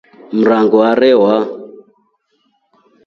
[0.37, 1.35] Mrango arewa.